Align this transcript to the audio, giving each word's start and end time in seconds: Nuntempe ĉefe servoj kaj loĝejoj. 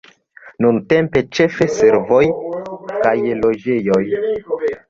Nuntempe 0.65 1.23
ĉefe 1.39 1.67
servoj 1.75 2.23
kaj 3.05 3.15
loĝejoj. 3.45 4.03